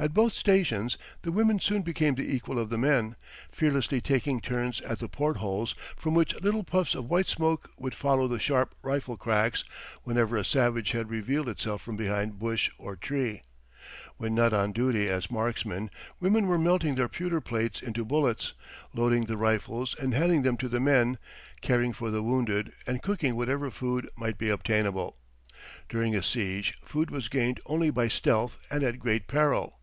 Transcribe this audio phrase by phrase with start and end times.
[0.00, 3.16] At both stations the women soon became the equal of the men,
[3.50, 7.96] fearlessly taking turns at the port holes, from which little puffs of white smoke would
[7.96, 9.64] follow the sharp rifle cracks
[10.04, 13.42] whenever a savage head revealed itself from behind bush or tree.
[14.18, 15.90] When not on duty as marksmen,
[16.20, 18.52] women were melting their pewter plates into bullets,
[18.94, 21.18] loading the rifles and handing them to the men,
[21.60, 25.16] caring for the wounded, and cooking whatever food might be obtainable.
[25.88, 29.74] During a siege food was gained only by stealth and at great peril.